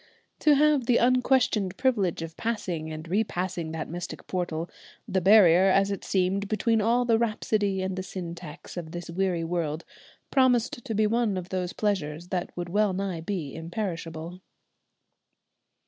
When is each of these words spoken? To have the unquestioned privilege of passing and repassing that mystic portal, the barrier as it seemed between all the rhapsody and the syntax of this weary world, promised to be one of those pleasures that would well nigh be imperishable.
To 0.39 0.55
have 0.55 0.87
the 0.87 0.97
unquestioned 0.97 1.77
privilege 1.77 2.23
of 2.23 2.35
passing 2.35 2.91
and 2.91 3.07
repassing 3.07 3.71
that 3.73 3.87
mystic 3.87 4.25
portal, 4.25 4.67
the 5.07 5.21
barrier 5.21 5.65
as 5.69 5.91
it 5.91 6.03
seemed 6.03 6.47
between 6.47 6.81
all 6.81 7.05
the 7.05 7.19
rhapsody 7.19 7.83
and 7.83 7.95
the 7.95 8.01
syntax 8.01 8.77
of 8.77 8.93
this 8.93 9.11
weary 9.11 9.43
world, 9.43 9.85
promised 10.31 10.83
to 10.85 10.95
be 10.95 11.05
one 11.05 11.37
of 11.37 11.49
those 11.49 11.71
pleasures 11.73 12.29
that 12.29 12.49
would 12.57 12.69
well 12.69 12.93
nigh 12.93 13.21
be 13.21 13.53
imperishable. 13.53 14.41